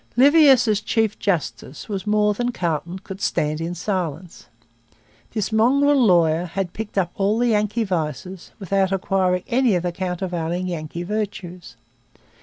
Livius 0.17 0.67
as 0.67 0.81
chief 0.81 1.19
justice 1.19 1.87
was 1.87 2.07
more 2.07 2.33
than 2.33 2.51
Carleton 2.51 2.97
could 2.97 3.21
stand 3.21 3.61
in 3.61 3.75
silence. 3.75 4.47
This 5.33 5.51
mongrel 5.51 5.95
lawyer 5.95 6.45
had 6.45 6.73
picked 6.73 6.97
up 6.97 7.11
all 7.13 7.37
the 7.37 7.49
Yankee 7.49 7.83
vices 7.83 8.49
without 8.57 8.91
acquiring 8.91 9.43
any 9.47 9.75
of 9.75 9.83
the 9.83 9.91
countervailing 9.91 10.65
Yankee 10.67 11.03
virtues. 11.03 11.75